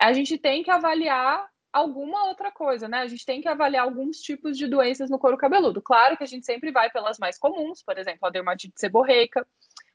a 0.00 0.14
gente 0.14 0.38
tem 0.38 0.62
que 0.62 0.70
avaliar 0.70 1.46
alguma 1.76 2.24
outra 2.28 2.50
coisa, 2.50 2.88
né? 2.88 3.00
A 3.00 3.06
gente 3.06 3.26
tem 3.26 3.40
que 3.40 3.48
avaliar 3.48 3.84
alguns 3.84 4.18
tipos 4.18 4.56
de 4.56 4.66
doenças 4.66 5.10
no 5.10 5.18
couro 5.18 5.36
cabeludo. 5.36 5.82
Claro 5.82 6.16
que 6.16 6.24
a 6.24 6.26
gente 6.26 6.46
sempre 6.46 6.72
vai 6.72 6.90
pelas 6.90 7.18
mais 7.18 7.38
comuns, 7.38 7.82
por 7.82 7.98
exemplo, 7.98 8.26
a 8.26 8.30
dermatite 8.30 8.80
seborreica. 8.80 9.46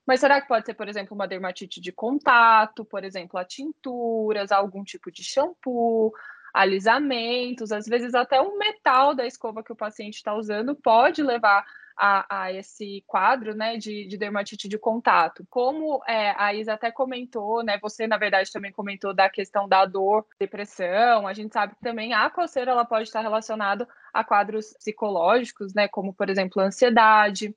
Mas 0.06 0.20
será 0.20 0.40
que 0.40 0.48
pode 0.48 0.66
ser, 0.66 0.76
por 0.76 0.88
exemplo, 0.88 1.16
uma 1.16 1.28
dermatite 1.28 1.82
de 1.82 1.92
contato, 1.92 2.86
por 2.86 3.04
exemplo, 3.04 3.40
a 3.40 3.46
tinturas, 3.46 4.52
algum 4.52 4.84
tipo 4.84 5.12
de 5.12 5.24
shampoo, 5.24 6.14
alisamentos, 6.54 7.72
às 7.72 7.86
vezes 7.86 8.14
até 8.14 8.42
o 8.42 8.58
metal 8.58 9.14
da 9.16 9.26
escova 9.26 9.64
que 9.64 9.72
o 9.72 9.76
paciente 9.76 10.16
está 10.16 10.34
usando 10.34 10.76
pode 10.76 11.24
levar 11.24 11.66
a, 11.98 12.44
a 12.44 12.52
esse 12.52 13.04
quadro 13.06 13.54
né, 13.54 13.78
de, 13.78 14.06
de, 14.08 14.18
dermatite 14.18 14.68
de 14.68 14.78
contato. 14.78 15.46
Como 15.50 16.02
é, 16.08 16.34
a 16.38 16.54
Isa 16.54 16.74
até 16.74 16.92
comentou, 16.92 17.64
né, 17.64 17.78
você 17.80 18.08
na 18.08 18.18
verdade 18.18 18.52
também 18.52 18.72
comentou 18.72 19.14
da 19.14 19.30
questão 19.30 19.68
da 19.68 19.86
dor, 19.86 20.26
depressão, 20.40 21.28
a 21.28 21.34
gente 21.34 21.54
sabe 21.54 21.76
que 21.76 21.82
também 21.82 22.14
a 22.14 22.30
coceira 22.30 22.72
ela 22.72 22.86
pode 22.86 23.04
estar 23.04 23.22
relacionada 23.22 23.88
a 24.14 24.24
quadros 24.24 24.74
psicológicos, 24.74 25.74
né, 25.74 25.88
como 25.88 26.14
por 26.14 26.30
exemplo 26.30 26.62
ansiedade. 26.62 27.56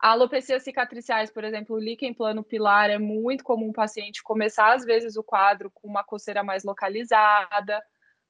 A 0.00 0.10
alopecia 0.10 0.60
cicatriciais, 0.60 1.30
por 1.30 1.42
exemplo, 1.42 1.76
o 1.76 1.80
líquen 1.80 2.12
plano 2.12 2.42
pilar 2.42 2.90
é 2.90 2.98
muito 2.98 3.42
comum 3.42 3.70
o 3.70 3.72
paciente 3.72 4.22
começar 4.22 4.74
às 4.74 4.84
vezes 4.84 5.16
o 5.16 5.22
quadro 5.22 5.70
com 5.70 5.88
uma 5.88 6.04
coceira 6.04 6.42
mais 6.42 6.64
localizada. 6.64 7.82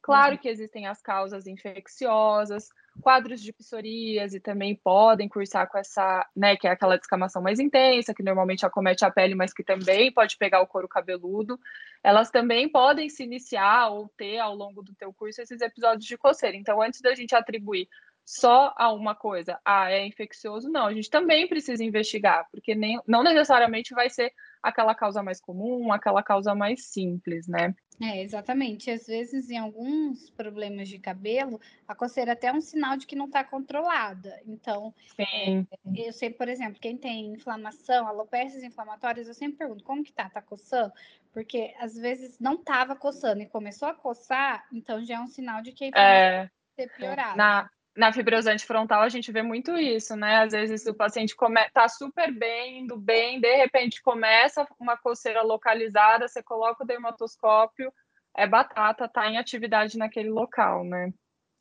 Claro 0.06 0.34
uhum. 0.34 0.38
que 0.38 0.48
existem 0.48 0.86
as 0.86 1.02
causas 1.02 1.48
infecciosas, 1.48 2.68
quadros 3.02 3.42
de 3.42 3.52
psoríase 3.52 4.38
também 4.38 4.76
podem 4.76 5.28
cursar 5.28 5.68
com 5.68 5.76
essa, 5.76 6.24
né, 6.34 6.56
que 6.56 6.68
é 6.68 6.70
aquela 6.70 6.96
descamação 6.96 7.42
mais 7.42 7.58
intensa, 7.58 8.14
que 8.14 8.22
normalmente 8.22 8.64
acomete 8.64 9.04
a 9.04 9.10
pele, 9.10 9.34
mas 9.34 9.52
que 9.52 9.64
também 9.64 10.12
pode 10.12 10.36
pegar 10.36 10.60
o 10.60 10.66
couro 10.66 10.86
cabeludo. 10.86 11.58
Elas 12.04 12.30
também 12.30 12.68
podem 12.68 13.08
se 13.08 13.24
iniciar 13.24 13.88
ou 13.88 14.08
ter 14.16 14.38
ao 14.38 14.54
longo 14.54 14.80
do 14.80 14.94
teu 14.94 15.12
curso 15.12 15.42
esses 15.42 15.60
episódios 15.60 16.06
de 16.06 16.16
coceira. 16.16 16.56
Então, 16.56 16.80
antes 16.80 17.00
da 17.00 17.12
gente 17.12 17.34
atribuir 17.34 17.88
só 18.24 18.72
a 18.76 18.92
uma 18.92 19.16
coisa, 19.16 19.58
ah, 19.64 19.90
é 19.90 20.06
infeccioso, 20.06 20.68
não, 20.68 20.86
a 20.86 20.94
gente 20.94 21.10
também 21.10 21.48
precisa 21.48 21.82
investigar, 21.82 22.46
porque 22.52 22.76
nem, 22.76 23.00
não 23.08 23.24
necessariamente 23.24 23.92
vai 23.92 24.08
ser 24.08 24.32
aquela 24.62 24.94
causa 24.94 25.20
mais 25.20 25.40
comum, 25.40 25.92
aquela 25.92 26.22
causa 26.22 26.54
mais 26.54 26.86
simples, 26.86 27.48
né? 27.48 27.74
É, 28.00 28.22
exatamente. 28.22 28.90
Às 28.90 29.06
vezes, 29.06 29.50
em 29.50 29.56
alguns 29.56 30.28
problemas 30.30 30.88
de 30.88 30.98
cabelo, 30.98 31.60
a 31.88 31.94
coceira 31.94 32.32
até 32.32 32.48
é 32.48 32.52
um 32.52 32.60
sinal 32.60 32.96
de 32.96 33.06
que 33.06 33.16
não 33.16 33.26
está 33.26 33.42
controlada. 33.42 34.38
Então, 34.46 34.94
é, 35.18 35.64
eu 35.94 36.12
sei, 36.12 36.30
por 36.30 36.48
exemplo, 36.48 36.78
quem 36.80 36.96
tem 36.96 37.32
inflamação, 37.32 38.06
alopécias 38.06 38.62
inflamatórias, 38.62 39.28
eu 39.28 39.34
sempre 39.34 39.58
pergunto 39.58 39.84
como 39.84 40.04
que 40.04 40.12
tá? 40.12 40.28
Tá 40.28 40.42
coçando? 40.42 40.92
Porque 41.32 41.74
às 41.78 41.94
vezes 41.96 42.38
não 42.38 42.54
estava 42.54 42.94
coçando 42.94 43.42
e 43.42 43.46
começou 43.46 43.88
a 43.88 43.94
coçar, 43.94 44.66
então 44.72 45.04
já 45.04 45.16
é 45.16 45.20
um 45.20 45.26
sinal 45.26 45.62
de 45.62 45.72
que 45.72 45.90
é, 45.94 46.50
ter 46.76 46.90
piorado. 46.96 47.36
Na, 47.36 47.70
na 47.96 48.12
fibrosante 48.12 48.66
frontal 48.66 49.02
a 49.02 49.08
gente 49.08 49.32
vê 49.32 49.42
muito 49.42 49.76
isso, 49.76 50.14
né? 50.14 50.42
Às 50.42 50.52
vezes 50.52 50.86
o 50.86 50.94
paciente 50.94 51.34
come... 51.34 51.60
tá 51.70 51.88
super 51.88 52.32
bem, 52.32 52.80
indo 52.80 52.96
bem, 52.96 53.40
de 53.40 53.56
repente 53.56 54.02
começa 54.02 54.66
uma 54.78 54.96
coceira 54.96 55.42
localizada, 55.42 56.28
você 56.28 56.42
coloca 56.42 56.84
o 56.84 56.86
dermatoscópio, 56.86 57.92
é 58.36 58.46
batata, 58.46 59.08
tá 59.08 59.26
em 59.28 59.38
atividade 59.38 59.96
naquele 59.96 60.28
local, 60.28 60.84
né? 60.84 61.12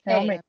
É, 0.05 0.11
Realmente. 0.11 0.43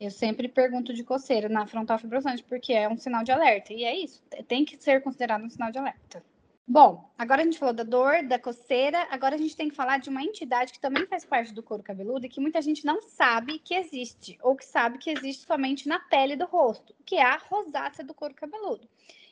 É, 0.00 0.06
eu 0.06 0.10
sempre 0.10 0.48
pergunto 0.48 0.92
de 0.92 1.02
coceira 1.02 1.48
na 1.48 1.66
frontal 1.66 1.98
fibrosante, 1.98 2.44
porque 2.44 2.72
é 2.72 2.88
um 2.88 2.96
sinal 2.96 3.24
de 3.24 3.32
alerta. 3.32 3.72
E 3.72 3.84
é 3.84 3.96
isso, 3.96 4.22
tem 4.46 4.64
que 4.64 4.76
ser 4.76 5.02
considerado 5.02 5.44
um 5.44 5.50
sinal 5.50 5.70
de 5.70 5.78
alerta. 5.78 6.22
Bom, 6.66 7.10
agora 7.18 7.42
a 7.42 7.44
gente 7.44 7.58
falou 7.58 7.74
da 7.74 7.82
dor, 7.82 8.22
da 8.26 8.38
coceira, 8.38 9.06
agora 9.10 9.34
a 9.34 9.38
gente 9.38 9.54
tem 9.54 9.68
que 9.68 9.74
falar 9.74 9.98
de 9.98 10.08
uma 10.08 10.22
entidade 10.22 10.72
que 10.72 10.80
também 10.80 11.06
faz 11.06 11.22
parte 11.22 11.52
do 11.52 11.62
couro 11.62 11.82
cabeludo 11.82 12.24
e 12.24 12.28
que 12.28 12.40
muita 12.40 12.62
gente 12.62 12.86
não 12.86 13.02
sabe 13.02 13.58
que 13.58 13.74
existe, 13.74 14.38
ou 14.42 14.56
que 14.56 14.64
sabe 14.64 14.96
que 14.96 15.10
existe 15.10 15.44
somente 15.46 15.86
na 15.86 16.00
pele 16.00 16.36
do 16.36 16.46
rosto, 16.46 16.94
que 17.04 17.16
é 17.16 17.22
a 17.22 17.36
rosácea 17.36 18.02
do 18.02 18.14
couro 18.14 18.34
cabeludo. 18.34 18.88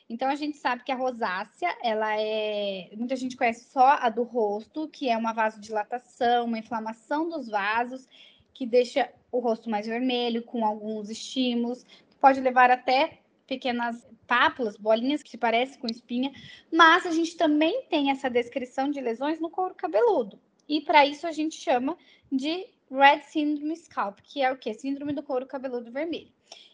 Então 0.07 0.29
a 0.29 0.35
gente 0.35 0.57
sabe 0.57 0.83
que 0.83 0.91
a 0.91 0.95
rosácea, 0.95 1.75
ela 1.81 2.15
é, 2.19 2.91
muita 2.95 3.15
gente 3.15 3.35
conhece 3.35 3.65
só 3.71 3.97
a 3.99 4.09
do 4.09 4.21
rosto, 4.21 4.87
que 4.87 5.09
é 5.09 5.17
uma 5.17 5.33
vasodilatação, 5.33 6.45
uma 6.45 6.59
inflamação 6.59 7.27
dos 7.27 7.49
vasos, 7.49 8.07
que 8.53 8.67
deixa 8.67 9.11
o 9.31 9.39
rosto 9.39 9.71
mais 9.71 9.87
vermelho 9.87 10.43
com 10.43 10.63
alguns 10.63 11.09
estímulos, 11.09 11.83
pode 12.21 12.39
levar 12.41 12.69
até 12.69 13.22
pequenas 13.47 14.07
pápulas, 14.27 14.77
bolinhas 14.77 15.21
que 15.21 15.29
se 15.29 15.37
parecem 15.37 15.79
com 15.79 15.87
espinha, 15.87 16.31
mas 16.71 17.05
a 17.05 17.11
gente 17.11 17.35
também 17.35 17.85
tem 17.89 18.11
essa 18.11 18.29
descrição 18.29 18.89
de 18.89 19.01
lesões 19.01 19.39
no 19.39 19.49
couro 19.49 19.75
cabeludo. 19.75 20.39
E 20.67 20.81
para 20.81 21.05
isso 21.05 21.27
a 21.27 21.31
gente 21.31 21.55
chama 21.55 21.97
de 22.31 22.65
Red 22.89 23.23
Syndrome 23.23 23.75
Scalp, 23.75 24.19
que 24.23 24.41
é 24.41 24.51
o 24.51 24.57
que? 24.57 24.73
Síndrome 24.73 25.13
do 25.13 25.23
couro 25.23 25.45
cabeludo 25.45 25.91
vermelho. 25.91 26.31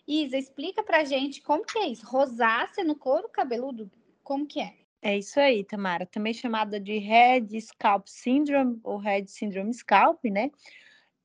Isa, 0.08 0.38
explica 0.38 0.84
pra 0.84 1.04
gente 1.04 1.42
como 1.42 1.66
que 1.66 1.78
é 1.78 1.88
isso. 1.88 2.06
Rosácea 2.06 2.84
no 2.84 2.96
couro 2.96 3.30
cabeludo, 3.30 3.92
como 4.24 4.46
que 4.46 4.60
é? 4.60 4.74
É 5.02 5.18
isso 5.18 5.40
aí, 5.40 5.64
Tamara. 5.64 6.06
Também 6.06 6.34
chamada 6.34 6.80
de 6.80 6.98
Red 6.98 7.48
Scalp 7.62 8.08
Syndrome 8.08 8.80
ou 8.84 8.98
Red 8.98 9.28
Syndrome 9.28 9.74
Scalp, 9.74 10.24
né? 10.26 10.52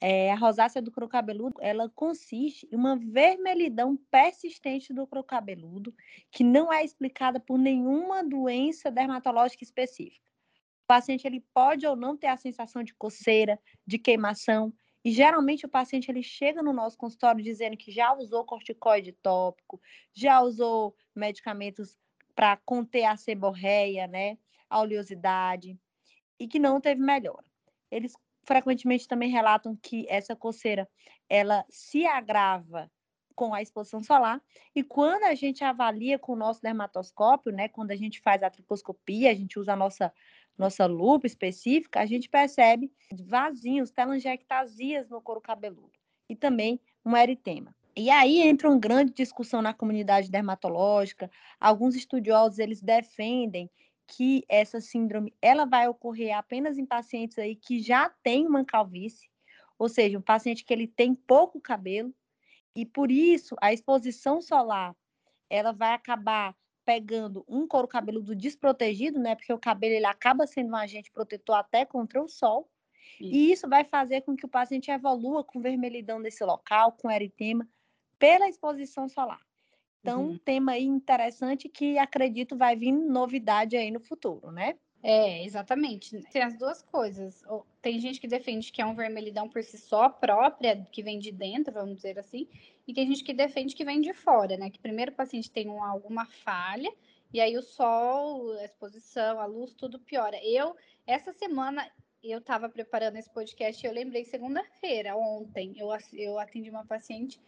É, 0.01 0.33
a 0.33 0.37
rosácea 0.37 0.83
do 0.83 0.91
couro 0.91 1.09
cabeludo, 1.09 1.55
ela 1.61 1.89
consiste 1.89 2.69
em 2.71 2.77
uma 2.77 2.97
vermelhidão 2.97 3.97
persistente 4.11 4.93
do 4.93 5.07
couro 5.07 5.25
cabeludo, 5.25 5.95
que 6.31 6.45
não 6.45 6.73
é 6.73 6.85
explicada 6.85 7.41
por 7.41 7.57
nenhuma 7.59 8.23
doença 8.23 8.91
dermatológica 8.91 9.65
específica. 9.65 10.31
O 10.85 10.87
paciente 10.87 11.27
ele 11.27 11.41
pode 11.55 11.87
ou 11.87 11.97
não 11.97 12.17
ter 12.17 12.27
a 12.27 12.37
sensação 12.37 12.83
de 12.83 12.95
coceira, 12.95 13.59
de 13.87 13.99
queimação, 13.99 14.75
e 15.05 15.11
geralmente 15.11 15.67
o 15.67 15.69
paciente 15.69 16.11
ele 16.11 16.23
chega 16.23 16.63
no 16.63 16.73
nosso 16.73 16.97
consultório 16.97 17.43
dizendo 17.43 17.77
que 17.77 17.93
já 17.93 18.15
usou 18.15 18.45
corticoide 18.45 19.13
tópico, 19.13 19.81
já 20.15 20.41
usou 20.41 20.95
medicamentos 21.15 21.99
para 22.35 22.57
conter 22.57 23.05
a 23.05 23.17
seborreia, 23.17 24.07
né, 24.07 24.39
a 24.69 24.81
oleosidade, 24.81 25.79
e 26.39 26.49
que 26.49 26.59
não 26.59 26.81
teve 26.81 27.01
melhora. 27.01 27.45
Eles 27.91 28.15
frequentemente 28.47 29.09
também 29.09 29.31
relatam 29.31 29.77
que 29.77 30.07
essa 30.09 30.35
coceira 30.37 30.89
ela 31.29 31.65
se 31.69 32.07
agrava 32.07 32.91
com 33.35 33.53
a 33.53 33.61
exposição 33.61 34.03
solar 34.03 34.41
e 34.75 34.83
quando 34.83 35.25
a 35.25 35.35
gente 35.35 35.65
avalia 35.65 36.19
com 36.19 36.33
o 36.33 36.37
nosso 36.37 36.63
dermatoscópio, 36.63 37.53
né, 37.53 37.69
quando 37.69 37.91
a 37.91 37.97
gente 37.97 38.21
faz 38.21 38.43
a 38.43 38.51
triposcopia, 38.51 39.31
a 39.31 39.35
gente 39.35 39.59
usa 39.59 39.73
a 39.73 39.77
nossa 39.77 40.13
nossa 40.57 40.87
lupa 40.87 41.27
específica, 41.27 42.01
a 42.01 42.07
gente 42.07 42.29
percebe 42.29 42.93
vasinhos, 43.27 43.91
telangiectasias 43.91 45.09
no 45.09 45.21
couro 45.21 45.41
cabeludo 45.41 45.91
e 46.29 46.37
também 46.37 46.81
um 47.05 47.17
eritema. 47.17 47.75
E 47.97 48.11
aí 48.11 48.41
entra 48.41 48.69
uma 48.69 48.79
grande 48.79 49.13
discussão 49.13 49.63
na 49.63 49.73
comunidade 49.73 50.31
dermatológica. 50.31 51.31
Alguns 51.61 51.95
estudiosos 51.95 52.59
eles 52.59 52.83
defendem 52.83 53.71
que 54.07 54.45
essa 54.49 54.81
síndrome 54.81 55.35
ela 55.41 55.65
vai 55.65 55.89
ocorrer 55.89 56.37
apenas 56.37 56.79
em 56.79 56.87
pacientes 56.87 57.39
aí 57.39 57.57
que 57.57 57.81
já 57.81 58.09
têm 58.23 58.47
uma 58.47 58.65
calvície, 58.65 59.29
ou 59.79 59.89
seja, 59.89 60.19
um 60.19 60.23
paciente 60.23 60.65
que 60.65 60.73
ele 60.73 60.87
tem 60.87 61.15
pouco 61.15 61.61
cabelo, 61.61 62.15
e 62.77 62.85
por 62.85 63.11
isso 63.11 63.57
a 63.61 63.73
exposição 63.73 64.43
solar 64.43 64.95
ela 65.49 65.73
vai 65.73 65.93
acabar 65.95 66.57
pegando 66.85 67.45
um 67.49 67.67
couro 67.67 67.89
cabeludo 67.89 68.35
desprotegido, 68.35 69.19
né? 69.19 69.35
Porque 69.35 69.53
o 69.53 69.59
cabelo 69.59 69.95
ele 69.95 70.07
acaba 70.07 70.47
sendo 70.47 70.73
um 70.73 70.77
agente 70.77 71.11
protetor 71.11 71.57
até 71.57 71.85
contra 71.85 72.23
o 72.23 72.29
sol. 72.29 72.69
Isso. 73.21 73.35
E 73.35 73.53
isso 73.53 73.69
vai 73.69 73.85
fazer 73.85 74.23
com 74.23 74.37
que 74.37 74.45
o 74.45 74.49
paciente 74.49 74.91
evolua 74.91 75.45
com 75.45 75.61
vermelhidão 75.61 76.19
nesse 76.19 76.45
local, 76.45 76.93
com 76.93 77.11
eritema, 77.11 77.67
pela 78.19 78.49
exposição 78.49 79.09
solar. 79.09 79.41
Então, 80.05 80.23
uhum. 80.23 80.31
um 80.33 80.39
tema 80.39 80.73
aí 80.73 80.85
interessante 80.85 81.67
que 81.67 81.97
acredito 81.97 82.59
vai 82.59 82.77
vir 82.77 82.93
novidade 82.93 83.75
aí 83.75 83.91
no 83.91 84.01
futuro, 84.01 84.53
né? 84.53 84.77
É, 85.03 85.43
exatamente. 85.43 86.21
Tem 86.31 86.43
as 86.43 86.59
duas 86.59 86.83
coisas. 86.83 87.43
Tem 87.81 87.99
gente 87.99 88.21
que 88.21 88.29
defende 88.29 88.71
que 88.71 88.83
é 88.83 88.87
um 88.87 88.95
vermelhidão 88.95 89.49
por 89.49 89.63
si 89.63 89.79
só, 89.79 90.11
própria, 90.11 90.87
que 90.93 91.03
vem 91.03 91.19
de 91.19 91.33
dentro, 91.33 91.73
vamos 91.73 91.97
dizer 91.97 92.19
assim, 92.19 92.47
e 92.87 92.93
tem 92.93 93.07
gente 93.07 93.25
que 93.25 93.33
defende 93.33 93.75
que 93.75 93.85
vem 93.85 94.03
de 94.03 94.13
fora, 94.13 94.59
né? 94.59 94.69
Que 94.69 94.79
primeiro 94.79 95.11
o 95.11 95.15
paciente 95.15 95.51
tem 95.51 95.71
uma, 95.71 95.91
alguma 95.91 96.27
falha, 96.27 96.93
e 97.33 97.41
aí 97.41 97.57
o 97.57 97.63
sol, 97.63 98.53
a 98.59 98.65
exposição, 98.65 99.41
a 99.41 99.47
luz, 99.47 99.73
tudo 99.73 99.99
piora. 99.99 100.39
Eu, 100.45 100.77
essa 101.07 101.33
semana, 101.33 101.91
eu 102.23 102.41
estava 102.41 102.69
preparando 102.69 103.17
esse 103.17 103.31
podcast 103.31 103.83
e 103.83 103.89
eu 103.89 103.93
lembrei 103.93 104.27
segunda-feira, 104.27 105.17
ontem, 105.17 105.73
eu, 105.79 105.89
eu 106.13 106.39
atendi 106.39 106.69
uma 106.69 106.85
paciente 106.85 107.41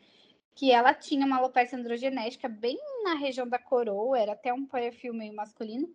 que 0.57 0.73
ela 0.73 0.95
tinha 0.95 1.27
uma 1.27 1.37
alopecia 1.37 1.79
androgenética 1.79 2.49
bem 2.49 2.79
na 3.05 3.15
região 3.15 3.47
da 3.47 3.59
coroa, 3.59 4.19
era 4.19 4.33
até 4.33 4.53
um 4.53 4.65
perfil 4.65 5.13
meio 5.13 5.35
masculino, 5.35 5.95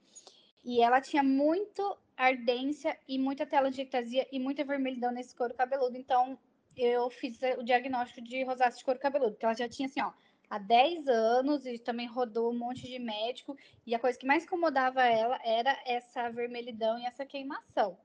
e 0.64 0.82
ela 0.82 1.02
tinha 1.02 1.24
muito 1.24 1.98
ardência 2.16 2.96
e 3.08 3.18
muita 3.18 3.44
telangiectasia 3.44 4.28
e 4.32 4.40
muita 4.40 4.64
vermelhidão 4.64 5.12
nesse 5.12 5.36
couro 5.36 5.56
cabeludo. 5.56 5.98
Então, 5.98 6.38
eu 6.78 7.10
fiz 7.10 7.40
o 7.58 7.64
diagnóstico 7.64 8.22
de 8.22 8.44
rosácea 8.44 8.78
de 8.78 8.86
couro 8.86 9.00
cabeludo, 9.00 9.32
porque 9.32 9.46
ela 9.46 9.56
já 9.56 9.68
tinha 9.68 9.88
assim, 9.88 10.02
ó, 10.02 10.12
há 10.48 10.60
10 10.60 11.08
anos 11.08 11.66
e 11.66 11.80
também 11.80 12.06
rodou 12.06 12.52
um 12.52 12.58
monte 12.58 12.84
de 12.88 13.00
médico, 13.00 13.58
e 13.88 13.96
a 13.96 14.00
coisa 14.00 14.20
que 14.20 14.28
mais 14.28 14.44
incomodava 14.44 15.02
ela 15.02 15.40
era 15.44 15.76
essa 15.88 16.30
vermelhidão 16.30 17.00
e 17.00 17.06
essa 17.06 17.26
queimação. 17.26 17.98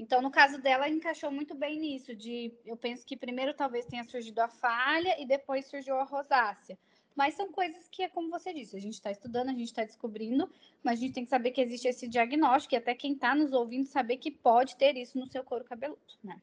Então, 0.00 0.22
no 0.22 0.30
caso 0.30 0.58
dela, 0.58 0.88
encaixou 0.88 1.30
muito 1.30 1.54
bem 1.54 1.78
nisso, 1.78 2.16
de 2.16 2.50
eu 2.64 2.74
penso 2.74 3.04
que 3.04 3.18
primeiro 3.18 3.52
talvez 3.52 3.84
tenha 3.84 4.02
surgido 4.02 4.40
a 4.40 4.48
falha 4.48 5.20
e 5.20 5.26
depois 5.26 5.66
surgiu 5.66 5.96
a 5.96 6.04
rosácea. 6.04 6.78
Mas 7.14 7.34
são 7.34 7.52
coisas 7.52 7.86
que 7.86 8.02
é 8.02 8.08
como 8.08 8.30
você 8.30 8.54
disse, 8.54 8.74
a 8.74 8.80
gente 8.80 8.94
está 8.94 9.10
estudando, 9.10 9.50
a 9.50 9.52
gente 9.52 9.66
está 9.66 9.84
descobrindo, 9.84 10.48
mas 10.82 10.98
a 10.98 11.02
gente 11.02 11.12
tem 11.12 11.24
que 11.24 11.28
saber 11.28 11.50
que 11.50 11.60
existe 11.60 11.86
esse 11.86 12.08
diagnóstico 12.08 12.74
e 12.74 12.78
até 12.78 12.94
quem 12.94 13.12
está 13.12 13.34
nos 13.34 13.52
ouvindo 13.52 13.84
saber 13.84 14.16
que 14.16 14.30
pode 14.30 14.74
ter 14.76 14.96
isso 14.96 15.18
no 15.18 15.26
seu 15.26 15.44
couro 15.44 15.64
cabeludo, 15.64 16.00
né? 16.24 16.40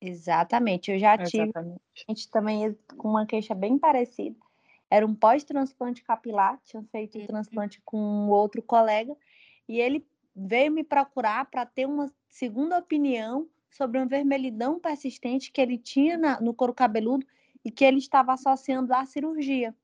Exatamente, 0.00 0.92
eu 0.92 0.98
já 1.00 1.18
tive 1.18 1.48
Exatamente. 1.48 1.80
gente 2.08 2.30
também 2.30 2.78
com 2.96 3.08
uma 3.08 3.26
queixa 3.26 3.56
bem 3.56 3.76
parecida. 3.76 4.36
Era 4.88 5.04
um 5.04 5.16
pós-transplante 5.16 6.04
capilar, 6.04 6.60
tinha 6.62 6.84
feito 6.92 7.18
o 7.18 7.20
uhum. 7.22 7.26
transplante 7.26 7.82
com 7.84 7.98
um 7.98 8.30
outro 8.30 8.62
colega, 8.62 9.16
e 9.68 9.80
ele 9.80 10.06
veio 10.34 10.72
me 10.72 10.82
procurar 10.82 11.44
para 11.46 11.64
ter 11.64 11.86
uma 11.86 12.12
segunda 12.28 12.78
opinião 12.78 13.48
sobre 13.70 13.98
uma 13.98 14.06
vermelhidão 14.06 14.78
persistente 14.78 15.52
que 15.52 15.60
ele 15.60 15.78
tinha 15.78 16.16
na, 16.16 16.40
no 16.40 16.54
couro 16.54 16.74
cabeludo 16.74 17.26
e 17.64 17.70
que 17.70 17.84
ele 17.84 17.98
estava 17.98 18.32
associando 18.32 18.92
à 18.94 19.04
cirurgia. 19.04 19.74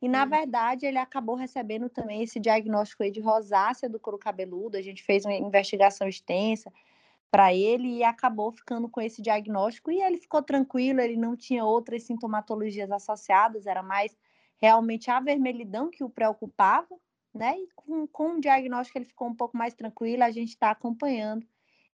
E, 0.00 0.08
na 0.08 0.24
verdade, 0.24 0.84
ele 0.84 0.98
acabou 0.98 1.34
recebendo 1.34 1.88
também 1.88 2.22
esse 2.22 2.38
diagnóstico 2.38 3.10
de 3.10 3.20
rosácea 3.20 3.88
do 3.88 3.98
couro 3.98 4.18
cabeludo. 4.18 4.76
A 4.76 4.82
gente 4.82 5.02
fez 5.02 5.24
uma 5.24 5.34
investigação 5.34 6.06
extensa 6.06 6.72
para 7.30 7.52
ele 7.54 7.96
e 7.96 8.04
acabou 8.04 8.52
ficando 8.52 8.88
com 8.88 9.00
esse 9.00 9.22
diagnóstico. 9.22 9.90
E 9.90 10.00
ele 10.00 10.18
ficou 10.18 10.42
tranquilo, 10.42 11.00
ele 11.00 11.16
não 11.16 11.36
tinha 11.36 11.64
outras 11.64 12.04
sintomatologias 12.04 12.90
associadas, 12.90 13.66
era 13.66 13.82
mais 13.82 14.16
realmente 14.58 15.10
a 15.10 15.20
vermelhidão 15.20 15.90
que 15.90 16.04
o 16.04 16.10
preocupava 16.10 16.96
né? 17.36 17.56
E 17.58 17.68
com, 17.74 18.06
com 18.06 18.36
o 18.36 18.40
diagnóstico 18.40 18.98
ele 18.98 19.04
ficou 19.04 19.28
um 19.28 19.34
pouco 19.34 19.56
mais 19.56 19.74
tranquilo, 19.74 20.24
a 20.24 20.30
gente 20.30 20.50
está 20.50 20.70
acompanhando 20.70 21.46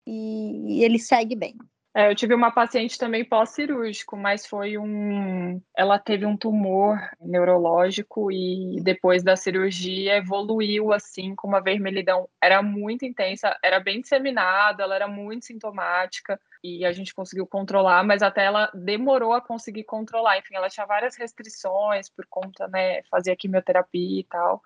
e, 0.06 0.78
e, 0.78 0.84
ele 0.84 0.98
segue 0.98 1.36
bem. 1.36 1.56
É, 1.94 2.10
eu 2.10 2.14
tive 2.14 2.34
uma 2.34 2.52
paciente 2.52 2.98
também 2.98 3.24
pós-cirúrgico, 3.24 4.16
mas 4.16 4.46
foi 4.46 4.78
um. 4.78 5.60
Ela 5.76 5.98
teve 5.98 6.24
um 6.24 6.36
tumor 6.36 6.96
neurológico 7.20 8.30
e 8.30 8.76
depois 8.82 9.22
da 9.22 9.34
cirurgia 9.34 10.16
evoluiu 10.16 10.92
assim 10.92 11.34
com 11.34 11.48
uma 11.48 11.60
vermelhidão. 11.60 12.28
Era 12.40 12.62
muito 12.62 13.04
intensa, 13.04 13.56
era 13.62 13.80
bem 13.80 14.00
disseminada, 14.00 14.82
ela 14.82 14.94
era 14.94 15.08
muito 15.08 15.46
sintomática 15.46 16.38
e 16.62 16.84
a 16.84 16.92
gente 16.92 17.14
conseguiu 17.14 17.46
controlar, 17.46 18.04
mas 18.04 18.22
até 18.22 18.44
ela 18.44 18.70
demorou 18.74 19.32
a 19.32 19.40
conseguir 19.40 19.84
controlar. 19.84 20.38
Enfim, 20.38 20.54
ela 20.54 20.68
tinha 20.68 20.86
várias 20.86 21.16
restrições 21.16 22.08
por 22.08 22.26
conta, 22.26 22.68
né, 22.68 23.02
fazia 23.10 23.34
quimioterapia 23.34 24.20
e 24.20 24.24
tal 24.24 24.62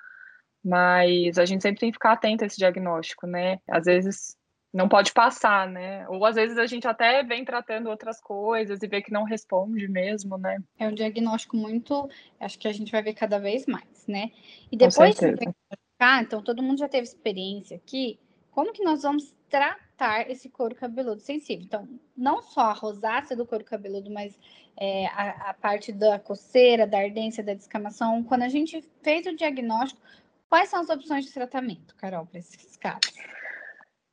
mas 0.64 1.38
a 1.38 1.44
gente 1.44 1.62
sempre 1.62 1.80
tem 1.80 1.90
que 1.90 1.96
ficar 1.96 2.12
atento 2.12 2.44
a 2.44 2.46
esse 2.46 2.56
diagnóstico, 2.56 3.26
né? 3.26 3.58
Às 3.68 3.84
vezes 3.84 4.36
não 4.72 4.88
pode 4.88 5.12
passar, 5.12 5.68
né? 5.68 6.08
Ou 6.08 6.24
às 6.24 6.36
vezes 6.36 6.56
a 6.56 6.66
gente 6.66 6.86
até 6.86 7.22
vem 7.22 7.44
tratando 7.44 7.90
outras 7.90 8.20
coisas 8.20 8.82
e 8.82 8.86
vê 8.86 9.02
que 9.02 9.12
não 9.12 9.24
responde 9.24 9.86
mesmo, 9.86 10.38
né? 10.38 10.58
É 10.78 10.88
um 10.88 10.94
diagnóstico 10.94 11.56
muito, 11.56 12.08
acho 12.40 12.58
que 12.58 12.68
a 12.68 12.72
gente 12.72 12.90
vai 12.90 13.02
ver 13.02 13.14
cada 13.14 13.38
vez 13.38 13.66
mais, 13.66 14.06
né? 14.06 14.30
E 14.70 14.76
depois 14.76 15.14
de 15.14 15.20
diagnosticar, 15.20 16.22
então 16.22 16.42
todo 16.42 16.62
mundo 16.62 16.78
já 16.78 16.88
teve 16.88 17.02
experiência 17.02 17.76
aqui, 17.76 18.18
como 18.50 18.72
que 18.72 18.84
nós 18.84 19.02
vamos 19.02 19.34
tratar 19.48 20.30
esse 20.30 20.48
couro 20.48 20.74
cabeludo 20.74 21.20
sensível? 21.20 21.64
Então, 21.64 21.88
não 22.16 22.42
só 22.42 22.62
a 22.62 22.72
rosácea 22.72 23.36
do 23.36 23.46
couro 23.46 23.64
cabeludo, 23.64 24.10
mas 24.10 24.38
é, 24.76 25.06
a, 25.08 25.50
a 25.50 25.54
parte 25.54 25.92
da 25.92 26.18
coceira, 26.18 26.86
da 26.86 26.98
ardência, 26.98 27.42
da 27.42 27.54
descamação. 27.54 28.22
Quando 28.22 28.42
a 28.42 28.48
gente 28.48 28.82
fez 29.02 29.26
o 29.26 29.36
diagnóstico, 29.36 30.00
Quais 30.52 30.68
são 30.68 30.80
as 30.80 30.90
opções 30.90 31.24
de 31.24 31.32
tratamento, 31.32 31.96
Carol, 31.96 32.26
para 32.26 32.38
esses 32.38 32.76
casos? 32.76 33.10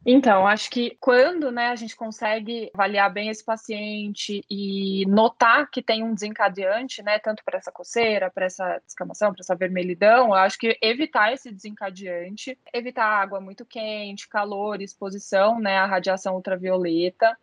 Então, 0.05 0.47
acho 0.47 0.69
que 0.69 0.95
quando 0.97 1.51
né, 1.51 1.67
a 1.67 1.75
gente 1.75 1.97
consegue 1.97 2.71
avaliar 2.73 3.11
bem 3.11 3.27
esse 3.27 3.43
paciente 3.43 4.41
e 4.49 5.05
notar 5.05 5.69
que 5.69 5.81
tem 5.81 6.01
um 6.01 6.13
desencadeante, 6.13 7.03
né, 7.03 7.19
tanto 7.19 7.43
para 7.43 7.57
essa 7.57 7.73
coceira, 7.73 8.31
para 8.31 8.45
essa 8.45 8.81
descamação, 8.85 9.33
para 9.33 9.41
essa 9.41 9.53
vermelhidão, 9.53 10.33
acho 10.33 10.57
que 10.57 10.77
evitar 10.81 11.33
esse 11.33 11.51
desencadeante, 11.51 12.57
evitar 12.73 13.03
água 13.03 13.41
muito 13.41 13.65
quente, 13.65 14.29
calor, 14.29 14.81
exposição 14.81 15.59
né, 15.59 15.77
à 15.77 15.85
radiação 15.85 16.35
ultravioleta, 16.35 17.37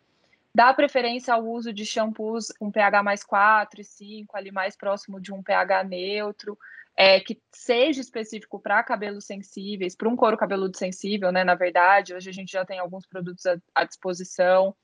dar 0.55 0.75
preferência 0.75 1.35
ao 1.35 1.45
uso 1.45 1.71
de 1.71 1.85
shampoos 1.85 2.47
com 2.47 2.71
pH 2.71 3.03
mais 3.03 3.23
4 3.23 3.79
e 3.79 3.83
5, 3.83 4.35
ali 4.35 4.51
mais 4.51 4.75
próximo 4.75 5.21
de 5.21 5.31
um 5.31 5.43
pH 5.43 5.83
neutro, 5.83 6.57
é, 6.97 7.19
que 7.19 7.39
seja 7.53 8.01
específico 8.01 8.59
para 8.59 8.81
cabelos 8.81 9.25
sensíveis, 9.25 9.95
para 9.95 10.09
um 10.09 10.15
couro 10.15 10.35
cabeludo 10.35 10.75
sensível, 10.75 11.31
né? 11.31 11.43
Na 11.43 11.53
verdade, 11.53 12.15
hoje 12.15 12.27
a 12.27 12.33
gente 12.33 12.51
já 12.51 12.65
tem 12.65 12.79
alguns 12.79 13.05
produtos 13.05 13.45
à, 13.45 13.55
à 13.75 13.83
disposição. 13.83 14.75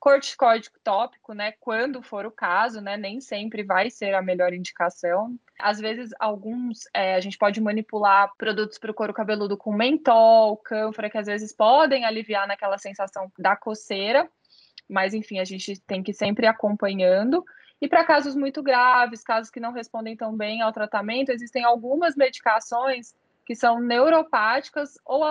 Corticoide 0.00 0.70
tópico, 0.82 1.34
né? 1.34 1.52
Quando 1.60 2.00
for 2.00 2.24
o 2.24 2.30
caso, 2.30 2.80
né? 2.80 2.96
Nem 2.96 3.20
sempre 3.20 3.62
vai 3.62 3.90
ser 3.90 4.14
a 4.14 4.22
melhor 4.22 4.54
indicação. 4.54 5.36
Às 5.58 5.78
vezes, 5.78 6.10
alguns 6.18 6.84
é, 6.94 7.16
a 7.16 7.20
gente 7.20 7.36
pode 7.36 7.60
manipular 7.60 8.32
produtos 8.38 8.78
para 8.78 8.90
o 8.90 8.94
couro 8.94 9.12
cabeludo 9.12 9.56
com 9.56 9.72
mentol, 9.72 10.56
cânfora, 10.56 11.10
que 11.10 11.18
às 11.18 11.26
vezes 11.26 11.52
podem 11.52 12.06
aliviar 12.06 12.46
naquela 12.46 12.78
sensação 12.78 13.30
da 13.38 13.54
coceira. 13.56 14.26
Mas, 14.88 15.12
enfim, 15.12 15.38
a 15.38 15.44
gente 15.44 15.78
tem 15.82 16.02
que 16.02 16.12
ir 16.12 16.14
sempre 16.14 16.46
acompanhando. 16.46 17.44
E 17.80 17.88
para 17.88 18.04
casos 18.04 18.34
muito 18.34 18.62
graves, 18.62 19.22
casos 19.22 19.50
que 19.50 19.60
não 19.60 19.72
respondem 19.72 20.16
tão 20.16 20.36
bem 20.36 20.62
ao 20.62 20.72
tratamento, 20.72 21.30
existem 21.30 21.64
algumas 21.64 22.16
medicações 22.16 23.14
que 23.46 23.54
são 23.54 23.80
neuropáticas 23.80 24.98
ou, 25.06 25.22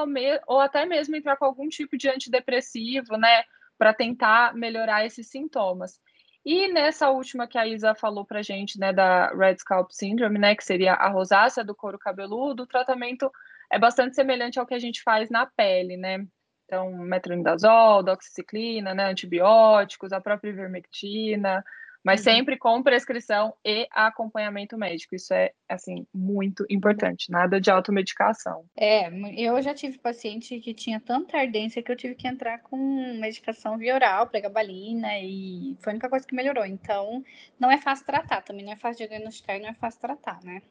ou 0.47 0.59
até 0.59 0.85
mesmo 0.85 1.15
entrar 1.15 1.37
com 1.37 1.45
algum 1.45 1.67
tipo 1.67 1.97
de 1.97 2.09
antidepressivo, 2.09 3.15
né, 3.17 3.43
para 3.77 3.93
tentar 3.93 4.55
melhorar 4.55 5.05
esses 5.05 5.27
sintomas. 5.27 5.99
E 6.43 6.71
nessa 6.71 7.09
última 7.09 7.45
que 7.45 7.57
a 7.57 7.67
Isa 7.67 7.93
falou 7.93 8.25
para 8.25 8.41
gente, 8.41 8.79
né, 8.79 8.93
da 8.93 9.27
Red 9.35 9.57
Scalp 9.57 9.91
Syndrome, 9.91 10.39
né, 10.39 10.55
que 10.55 10.63
seria 10.63 10.93
a 10.93 11.09
rosácea 11.09 11.63
do 11.63 11.75
couro 11.75 11.99
cabeludo, 11.99 12.63
o 12.63 12.67
tratamento 12.67 13.29
é 13.69 13.77
bastante 13.77 14.15
semelhante 14.15 14.57
ao 14.57 14.65
que 14.65 14.73
a 14.73 14.79
gente 14.79 15.03
faz 15.03 15.29
na 15.29 15.45
pele, 15.45 15.97
né? 15.97 16.25
Então, 16.65 16.91
metronidazol, 16.93 18.01
doxiciclina, 18.01 18.93
né, 18.93 19.09
antibióticos, 19.09 20.11
a 20.11 20.21
própria 20.21 20.49
ivermectina, 20.49 21.63
mas 22.07 22.21
uhum. 22.21 22.35
sempre 22.35 22.55
com 22.57 22.81
prescrição 22.81 23.53
e 23.65 23.85
acompanhamento 23.91 24.77
médico. 24.77 25.13
Isso 25.13 25.33
é, 25.33 25.51
assim, 25.67 26.07
muito 26.13 26.65
importante. 26.69 27.29
Nada 27.29 27.59
de 27.59 27.69
automedicação. 27.69 28.63
É, 28.77 29.09
eu 29.35 29.61
já 29.61 29.73
tive 29.73 29.97
paciente 29.97 30.57
que 30.61 30.73
tinha 30.73 31.01
tanta 31.01 31.37
ardência 31.37 31.83
que 31.83 31.91
eu 31.91 31.97
tive 31.97 32.15
que 32.15 32.25
entrar 32.25 32.59
com 32.59 32.77
medicação 33.19 33.77
via 33.77 33.93
oral, 33.93 34.25
pregabalina, 34.25 35.19
e 35.19 35.75
foi 35.81 35.91
a 35.91 35.95
única 35.95 36.07
coisa 36.07 36.25
que 36.25 36.33
melhorou. 36.33 36.65
Então, 36.65 37.25
não 37.59 37.69
é 37.69 37.77
fácil 37.77 38.05
tratar, 38.05 38.41
também 38.41 38.63
não 38.63 38.71
é 38.71 38.77
fácil 38.77 39.05
diagnosticar 39.05 39.57
e 39.57 39.59
não 39.59 39.67
é 39.67 39.73
fácil 39.73 39.99
tratar, 39.99 40.39
né? 40.45 40.61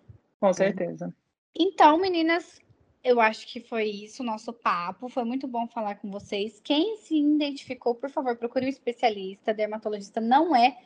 Com 0.40 0.50
certeza. 0.54 1.14
Então, 1.54 1.98
meninas, 1.98 2.62
eu 3.04 3.20
acho 3.20 3.46
que 3.46 3.60
foi 3.60 3.84
isso 3.84 4.22
o 4.22 4.26
nosso 4.26 4.54
papo. 4.54 5.10
Foi 5.10 5.24
muito 5.24 5.46
bom 5.46 5.66
falar 5.66 5.96
com 5.96 6.10
vocês. 6.10 6.62
Quem 6.64 6.96
se 6.96 7.14
identificou, 7.14 7.94
por 7.94 8.08
favor, 8.08 8.34
procure 8.36 8.64
um 8.64 8.70
especialista. 8.70 9.52
Dermatologista 9.52 10.18
não 10.18 10.56
é 10.56 10.78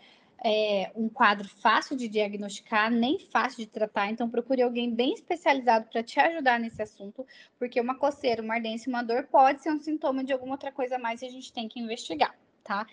é, 0.44 0.90
um 0.94 1.08
quadro 1.08 1.48
fácil 1.48 1.96
de 1.96 2.08
diagnosticar, 2.08 2.90
nem 2.90 3.18
fácil 3.18 3.58
de 3.58 3.66
tratar, 3.66 4.10
então 4.10 4.28
procure 4.28 4.62
alguém 4.62 4.94
bem 4.94 5.12
especializado 5.12 5.86
para 5.90 6.02
te 6.02 6.18
ajudar 6.18 6.58
nesse 6.58 6.80
assunto, 6.82 7.26
porque 7.58 7.80
uma 7.80 7.94
coceira, 7.94 8.42
uma 8.42 8.54
ardência, 8.54 8.88
uma 8.88 9.02
dor 9.02 9.24
pode 9.24 9.62
ser 9.62 9.70
um 9.70 9.78
sintoma 9.78 10.24
de 10.24 10.32
alguma 10.32 10.52
outra 10.52 10.72
coisa 10.72 10.96
a 10.96 10.98
mais 10.98 11.20
e 11.22 11.26
a 11.26 11.30
gente 11.30 11.52
tem 11.52 11.68
que 11.68 11.78
investigar, 11.78 12.34
tá? 12.64 12.86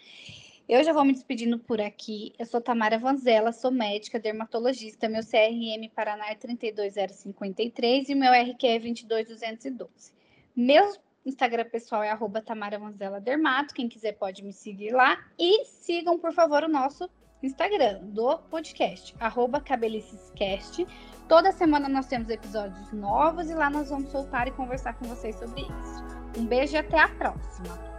Eu 0.68 0.84
já 0.84 0.92
vou 0.92 1.06
me 1.06 1.14
despedindo 1.14 1.58
por 1.58 1.80
aqui. 1.80 2.34
Eu 2.38 2.46
sou 2.46 2.60
Tamara 2.60 3.00
Vanzella, 3.00 3.54
sou 3.54 3.72
médica 3.72 4.20
dermatologista. 4.20 5.08
Meu 5.08 5.22
CRM 5.22 5.90
Paraná 5.96 6.30
é 6.30 6.36
32053 6.36 8.10
e 8.10 8.16
meu 8.16 8.34
RQ 8.34 8.68
é 8.68 8.78
22212. 8.78 10.12
Meu 10.54 10.94
Instagram 11.26 11.64
pessoal 11.70 12.04
é 12.04 12.10
arroba 12.10 12.42
Tamara 12.42 12.78
Dermato. 13.22 13.74
Quem 13.74 13.88
quiser 13.88 14.18
pode 14.18 14.44
me 14.44 14.52
seguir 14.52 14.92
lá. 14.92 15.18
E 15.40 15.64
sigam, 15.64 16.20
por 16.20 16.34
favor, 16.34 16.66
o 16.66 16.68
nosso 16.68 17.10
Instagram 17.42 18.00
do 18.04 18.38
podcast, 18.50 19.16
arroba 19.20 19.62
cabelicescast. 19.62 20.88
Toda 21.28 21.52
semana 21.52 21.88
nós 21.88 22.08
temos 22.08 22.30
episódios 22.30 22.92
novos 22.92 23.50
e 23.50 23.54
lá 23.54 23.70
nós 23.70 23.90
vamos 23.90 24.12
soltar 24.12 24.48
e 24.48 24.52
conversar 24.52 24.94
com 24.94 25.06
vocês 25.06 25.36
sobre 25.36 25.62
isso. 25.62 26.04
Um 26.38 26.46
beijo 26.46 26.76
e 26.76 26.78
até 26.78 27.00
a 27.00 27.08
próxima. 27.10 27.98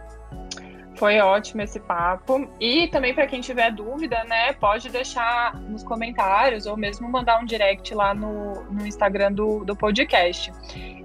Foi 0.95 1.17
ótimo 1.19 1.61
esse 1.61 1.79
papo. 1.79 2.49
E 2.59 2.89
também 2.89 3.13
para 3.13 3.25
quem 3.25 3.39
tiver 3.39 3.71
dúvida, 3.71 4.21
né, 4.25 4.51
pode 4.51 4.89
deixar 4.89 5.55
nos 5.61 5.83
comentários 5.83 6.65
ou 6.65 6.75
mesmo 6.75 7.07
mandar 7.07 7.39
um 7.39 7.45
direct 7.45 7.95
lá 7.95 8.13
no, 8.13 8.63
no 8.65 8.85
Instagram 8.85 9.31
do, 9.31 9.63
do 9.63 9.73
podcast. 9.75 10.51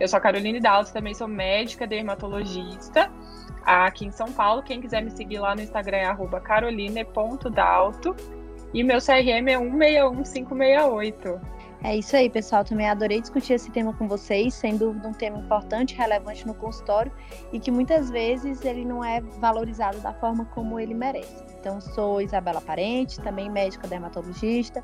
Eu 0.01 0.09
sou 0.09 0.16
a 0.16 0.20
Caroline 0.20 0.59
Dalto, 0.59 0.92
também 0.92 1.14
sou 1.14 1.29
médica 1.29 1.87
dermatologista 1.87 3.09
aqui 3.64 4.07
em 4.07 4.11
São 4.11 4.33
Paulo. 4.33 4.62
Quem 4.62 4.81
quiser 4.81 5.03
me 5.03 5.11
seguir 5.11 5.38
lá 5.38 5.55
no 5.55 5.61
Instagram 5.62 5.98
é 5.98 6.07
caroline.dalto. 6.40 8.16
E 8.72 8.83
meu 8.83 8.98
CRM 8.98 9.48
é 9.48 9.59
161568. 9.59 11.54
É 11.85 11.94
isso 11.94 12.16
aí, 12.16 12.31
pessoal. 12.31 12.64
Também 12.64 12.88
adorei 12.88 13.20
discutir 13.20 13.53
esse 13.53 13.70
tema 13.70 13.92
com 13.92 14.09
vocês, 14.09 14.55
sem 14.55 14.79
dúvida 14.79 15.07
um 15.07 15.12
tema 15.12 15.38
importante, 15.38 15.94
relevante 15.94 16.47
no 16.47 16.55
consultório 16.55 17.12
e 17.53 17.61
que 17.61 17.70
muitas 17.70 18.09
vezes 18.09 18.64
ele 18.64 18.87
não 18.87 19.05
é 19.05 19.20
valorizado 19.20 20.01
da 20.01 20.14
forma 20.14 20.47
como 20.47 20.81
ele 20.81 20.94
merece. 20.94 21.44
Então, 21.61 21.83
sou 21.83 22.23
Isabela 22.23 22.61
Parente, 22.62 23.20
também 23.20 23.51
médica 23.51 23.87
dermatologista. 23.87 24.83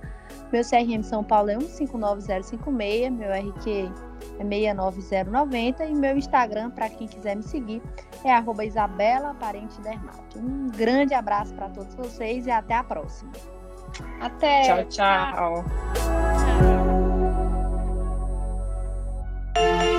Meu 0.52 0.62
CRM 0.62 1.02
São 1.02 1.24
Paulo 1.24 1.48
é 1.48 1.56
159056, 1.56 3.10
meu 3.12 3.30
RQ 3.30 3.90
é 4.38 4.44
69090 4.44 5.86
e 5.86 5.94
meu 5.94 6.18
Instagram, 6.18 6.70
para 6.70 6.90
quem 6.90 7.06
quiser 7.06 7.34
me 7.34 7.42
seguir, 7.42 7.82
é 8.24 8.30
arroba 8.30 8.62
Isabela 8.62 9.34
Parente 9.34 9.80
Dermato. 9.80 10.38
Um 10.38 10.68
grande 10.68 11.14
abraço 11.14 11.54
para 11.54 11.70
todos 11.70 11.94
vocês 11.94 12.46
e 12.46 12.50
até 12.50 12.74
a 12.74 12.84
próxima. 12.84 13.32
Até! 14.20 14.62
Tchau, 14.62 14.84
tchau! 14.84 15.64
tchau. 15.64 16.19
Bye. 19.54 19.89